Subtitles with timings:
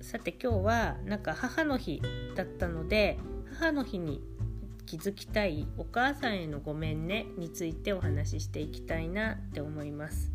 [0.00, 2.02] さて今日はなんか母の日
[2.34, 3.18] だったので
[3.58, 4.22] 母の日に
[4.86, 10.32] 気づきたいお母さんへのごめんねについてお話ししていきたいなって思います。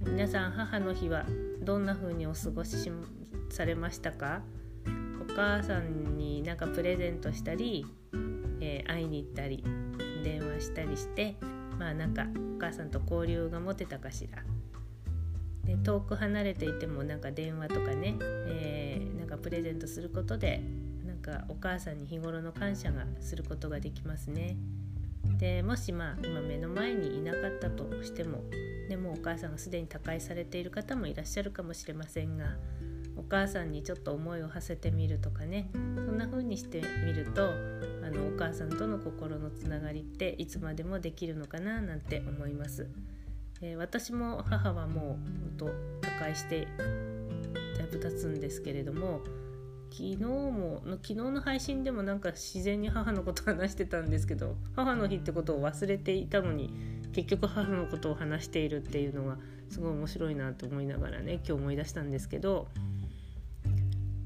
[0.00, 1.24] 皆さん母の日は
[1.62, 2.76] どんな風にお過ごし
[3.48, 4.42] されましたか？
[5.28, 7.86] お母さんになんかプレゼントしたり、
[8.60, 9.64] えー、会いに行ったり
[10.22, 11.36] 電話したりして
[11.78, 14.44] まあなんかお母さんと交流が持てたかしら？
[15.66, 20.62] で遠く離れていてもなんか電話とかね、えー、なんかプレゼントすることで
[21.06, 24.56] なんかお母さんに日頃の感謝がすることができますね。
[25.38, 28.44] でもしまあ今目の前にいなかったとしても
[28.88, 32.56] でもお母さんがすでに他界されている方もいらっしゃるかもしれませんが
[33.16, 35.78] お母さんにちょっと思いを馳せてみるとかねそ
[36.12, 37.50] んな風にしてみると
[38.02, 42.86] あのお母さんとの心のつながりっていつまでもできるのかななんて思います。
[43.60, 45.04] えー、私も母はもう
[45.40, 45.70] ほんと
[46.02, 46.66] 他界して
[47.78, 49.20] だいぶ経つんですけれども
[49.90, 56.72] 昨日も昨日の配信でもなんか自然に母のこと話してたんですけど母の日ってことを忘れていたのに
[57.12, 59.38] 結局母のことを話しているっていうのが
[59.70, 62.66] すごい面白いなと思いながらね今日思い出したんですけど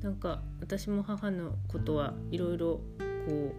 [0.03, 2.81] なんか私も母のことはいろいろ
[3.27, 3.55] こ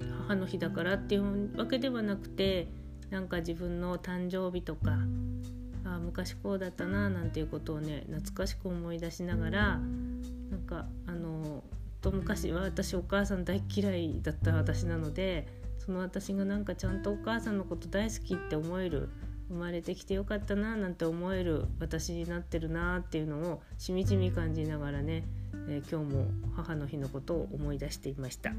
[0.00, 2.68] う母の日だからっていうわけではなくて
[3.12, 4.96] なんか自分の誕生日とか
[5.84, 9.78] あ昔こうだったななんていうことをね懐かしく思い出しながら
[10.50, 11.62] なんかあの
[12.00, 15.46] と昔は私お母さん大嫌いだった私なので
[15.78, 19.10] その私がなんかちゃんとお母さんのこと大好きって思える
[19.50, 25.24] 生まれてきてよかったななんて思える私になってるなっていうのをしみじみ感じながらね、
[25.68, 28.52] えー、今日も母の日のことを思い出していました。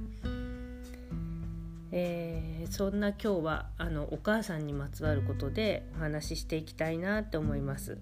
[1.95, 7.99] えー、そんな今日はあのお母さんにまつわることでお話ししていきたいなって思います。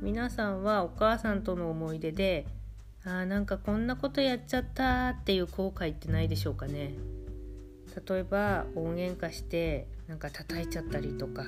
[0.00, 2.46] 皆さんはお母さんとの思い出で
[3.04, 6.94] あーなんかこんなことやっちゃったっていう後悔ってないでしょうかね。
[8.08, 11.44] 例えば大喧嘩してなんか叩いちゃったりとか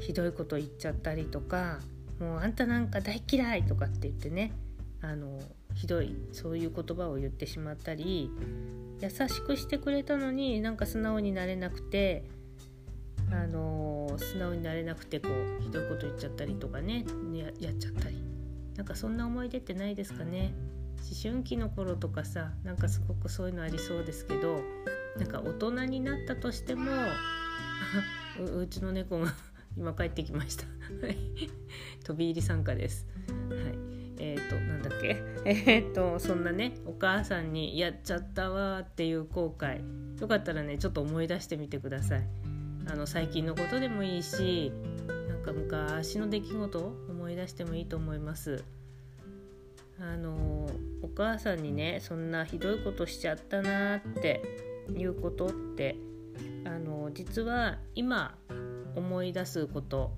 [0.00, 1.80] ひどいこと言っちゃったりとか
[2.20, 4.52] もうあんたなんか大嫌いとかって言ってね
[5.02, 5.40] あの
[5.78, 8.30] ひどいそういう言葉を言ってしまったり
[9.00, 12.24] 優しくしてくれたのになんか素直になれなくて
[13.30, 17.04] あのー、素直になれなくてこうひどいこと言っちゃったりとかね
[17.60, 18.28] やっちゃったり。
[18.78, 20.54] なんかそんな思い出ってないですかね。
[20.98, 24.60] 思春期の頃とかさなんかすごくそういうのありそうですけど
[25.16, 26.90] なんか大人になったとしても
[28.56, 29.34] うちの猫が
[29.76, 30.64] 今帰ってきました。
[32.06, 33.06] 飛び入り参加です。
[33.50, 33.78] はい。
[34.18, 35.20] えっ、ー、となんだっけ？
[35.44, 39.80] えっ、とそんなねお母さんにやっちゃったわっていう後悔。
[40.20, 42.26] よかったらねちょっと思い出してみてください。
[42.90, 44.72] あの最近のことでもいいし
[45.28, 48.64] なんか昔の出来事を思い出してもいいと思います。
[50.00, 50.68] あの
[51.02, 54.42] お母さんにねそんなひどいことしちゃったなって
[54.96, 55.96] いうことって
[56.64, 58.36] あの実は今
[58.94, 60.12] 思い出すこと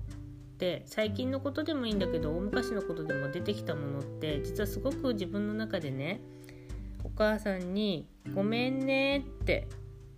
[0.61, 6.21] って最近のことでもいいんだけど大昔のことでも出てきたものって実はすごく自分の中でね
[7.03, 9.67] お母さんに「ごめんね」って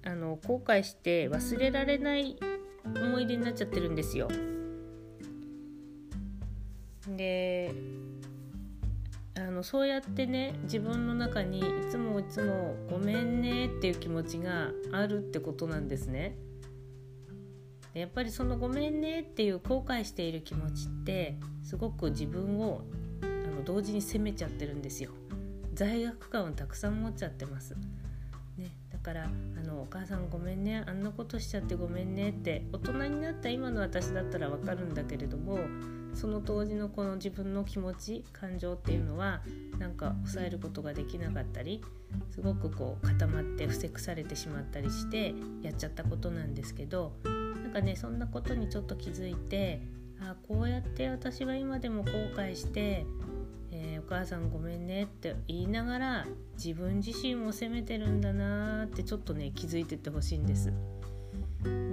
[0.03, 2.37] あの後悔して忘れられない
[2.83, 4.27] 思い出になっちゃってるんですよ。
[7.15, 7.73] で
[9.35, 16.35] あのそうやってね自分の中にいつもいつも「ごめんね」っていう気持ちがあるってことなんですね。
[17.93, 22.83] やっぱりその「ごめんね」っていう後悔している気持ちってすごく自分を
[23.21, 23.25] あ
[23.55, 25.11] の同時に責めちゃってるんですよ。
[25.73, 27.75] 罪悪感をたくさん持っちゃってます、
[28.57, 29.27] ね、だからあ
[29.61, 35.57] のお母さんごめんねあんなことしちゃってごめんねって大人になった今の私だったらわかるんだけれども
[36.13, 39.41] その当時のこの自分の気持ち感情っていうのは
[39.79, 41.83] なんか抑えることができなかったり
[42.29, 47.13] すごくこう固まって伏せくされてしまったりしてやっちゃったことなんですけど
[47.73, 49.81] かねそんなことにちょっと気づいて
[50.21, 53.05] あこうやって私は今でも後悔して
[53.75, 56.27] えー、お母さんごめんねって言いながら
[56.63, 60.71] 自分自身を責めてるんだなってちょっとね気づいてってほしいんです。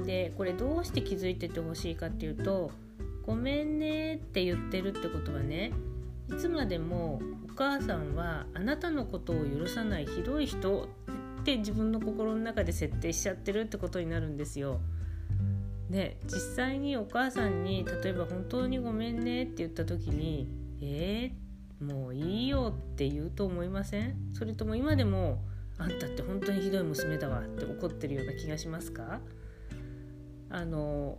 [0.05, 2.71] でこれどうして気づいてってほしいかっていうと
[3.25, 5.73] 「ごめんね」って言ってるってことはね
[6.29, 10.89] いつまでもお母さんはあなたのことを許さないひどい人
[11.41, 14.81] って自分の心の中で設定しちゃってるってことになるんですよ。
[15.91, 20.47] で実際にお母さんに例えば「本当にごめんね」って言った時に
[20.81, 24.15] 「えー?」もういいよって言うと思いません？
[24.35, 25.43] それとも今でも
[25.79, 29.21] あんたって本当にひどい娘だわって怒ってるような気がしますか？
[30.51, 31.19] あの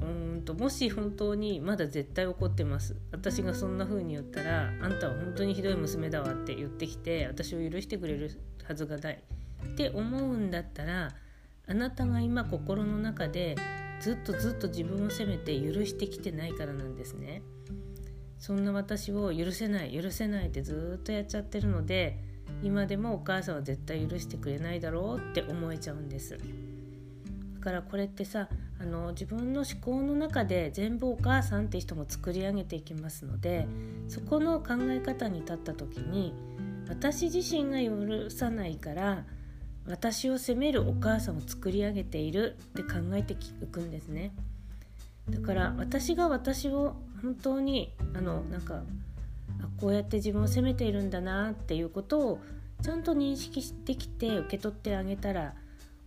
[0.00, 0.04] う
[0.38, 8.30] んともし本当にまだ絶対怒ってます私がそんな風に言ったらあんたは本当にひどい娘だわって言ってきて私を許してくれる
[8.64, 9.22] はずがない
[9.66, 11.14] って思うんだったら
[11.68, 13.56] あなたが今心の中で
[14.00, 17.42] ずっとずっと自分を責めて許してきてないからなんですね。
[18.38, 22.18] そんな私を許せない許せないってずっとやっちゃってるので
[22.62, 28.48] 今でもお母さんは絶対許してくれないだろうって思えちゃうんですだからこれってさ
[28.80, 33.66] あの自分の思考の中で全部お母さんって人も作り上げていきますので
[34.08, 36.32] そこの考え方に立った時に
[36.88, 39.24] 私自身が許さないから
[39.88, 44.32] 私を責めるお母さんを作り上げているって考えていくんですね。
[45.30, 48.82] だから私が私を本当にあのなんか
[49.80, 52.40] こうやって自分を責めているんだなっていうことを
[52.82, 55.54] ちゃんと認識できて受け取ってあげたら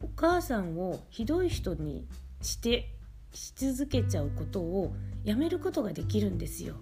[0.01, 2.05] お母さんをひどい人に
[2.41, 2.89] して
[3.33, 4.93] し続けちゃうことを
[5.23, 6.75] やめることができるんですよ。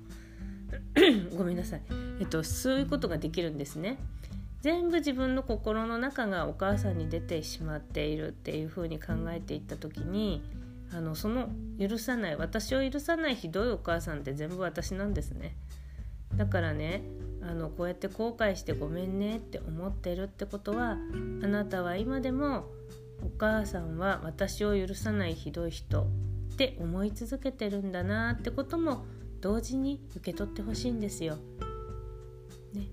[1.35, 1.81] ごめんなさい、
[2.19, 3.97] えっと、そういうことができるんですね。
[4.61, 10.43] 全部自分の心の中がお母さんに出てしまっているっていうふうに考えていった時に
[10.91, 15.55] あのその許さない私を許さないひどいお母さんって全部私なんですね
[16.35, 17.03] だからね
[17.41, 20.97] あのこうやって後悔してごめんねって思ってるってことは
[21.43, 22.65] あなたは今でも
[23.21, 26.05] お母さんは私を許さないひどい人っ
[26.57, 29.05] て思い続けてるんだなってことも
[29.41, 31.37] 同時に受け取ってほしいんですよ。
[32.73, 32.87] ね、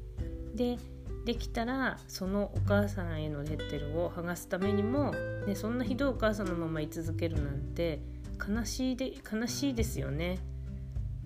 [0.55, 0.79] で
[1.27, 5.13] できたらそのお母さんへのレッテルを剥がすためにも、
[5.47, 8.01] ね、そんなひどいお母さんのまま居続けるなんて
[8.49, 10.39] 悲しいで悲しいですよね。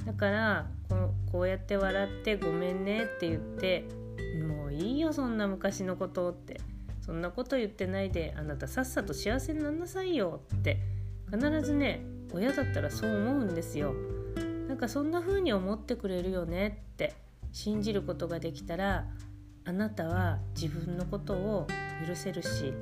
[0.05, 3.85] だからここうやって笑って「ごめんね」って言って
[4.43, 6.61] 「もういいよそんな昔のこと」って
[7.05, 10.79] 「そんなこと言ってないであなたさっさと幸せになんなさいよ」って。
[11.31, 13.94] 必ずね親だったらそう思うんですよ。
[14.69, 17.14] なんかそんな風に思ってくれるよねって
[17.52, 19.06] 信じることができたら
[19.70, 21.69] あなたは自分のことを
[22.05, 22.75] 許せるし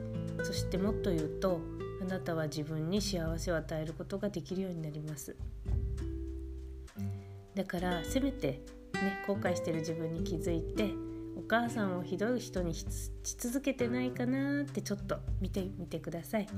[0.42, 1.60] そしてもっと言うと
[2.00, 5.36] あなたは自分に幸せを与えることができるようになります
[7.54, 8.62] だからせめて
[8.94, 10.94] ね後悔してる自分に気づいて
[11.36, 12.86] お母さんをひどい人にし
[13.22, 16.48] 続けてないかなってちょっと見てみてください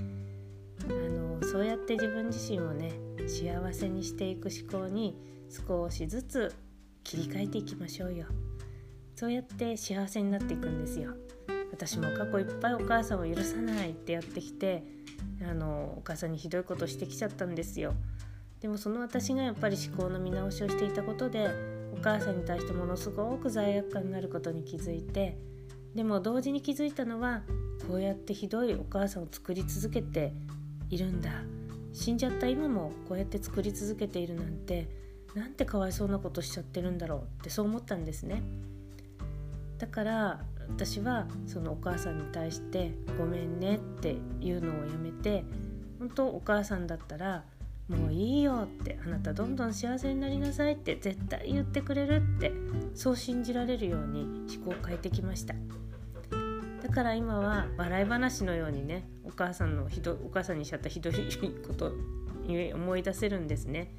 [0.85, 2.93] あのそうやって自分自身をね
[3.27, 5.17] 幸せにしていく思考に
[5.49, 6.55] 少しずつ
[7.03, 8.27] 切り替えていきましょうよ。
[9.15, 11.15] そうやって幸せになっていくんですよ。
[11.73, 14.83] 私も過去いっぱいお母さんを許さないってやってきて
[15.43, 17.95] あのお母さんにひどいことしてきちゃったんですよ。
[18.61, 21.49] でもその私がやっぱり思考の見直しをしていたことで
[21.93, 25.39] お母さんに対してものすごく罪悪感があることに気づいて
[25.95, 27.43] でも同時に気づいたのは
[27.89, 30.33] こうやってひどいお母さんを作り続けて
[30.91, 31.31] いるんだ。
[31.93, 34.89] 死んじゃった今もこうやって作り続けているなんて
[35.35, 38.43] なんてかわいそうなことしちゃってるんだろうってそう思ったんですね。
[39.81, 45.43] だから私はそのお母さんに対して「ごめんね」っていうのをやめて
[45.99, 47.45] 本当お母さんだったら
[47.89, 52.53] 「もういいよ」って「あなたどんどん幸せになりなさい」って絶対言ってくれるって
[52.95, 55.55] そう信じられるように思考を変えてきました。
[56.83, 61.15] だから今は笑い話のようにねお母さんのひどお母さんにしちゃったひどい
[61.67, 61.93] こと
[62.75, 63.95] 思い出せるんですね。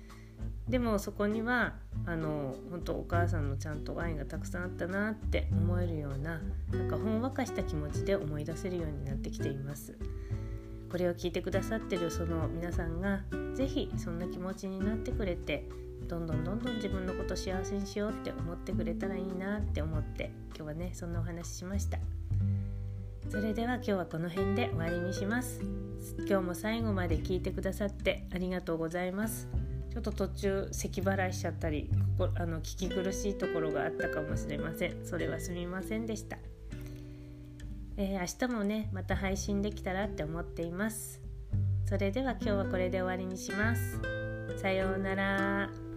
[0.71, 1.73] でもそこには
[2.05, 9.97] あの本当お母さんのちゃんと愛がたくさんあったなって思えるようななんかほんわかした気持ちで思い出せるようになってきています。
[10.89, 13.21] これを聞いてくださってるその皆さんが
[13.53, 15.67] 是非そんな気持ちになってくれて
[16.07, 21.99] どんどんどんどん自分のこと幸せにしようって思ってくれたらいいなって思って今日はねそんなお話ししました。
[23.29, 25.61] それでは今日はこの辺で終わりにします。
[26.27, 29.60] 今日も最後まで聞いてくださってありがとうございます。
[29.91, 35.05] ちょっと途中咳払いしちゃったりここあの聞き苦しいところがあったかもしれません。
[35.05, 36.37] それはすみませんでした、
[37.97, 41.19] えー、明日もねまた配信できたらって思っています。
[41.85, 43.99] それでは今日はこれで終わりにします。
[44.61, 45.90] さようなら。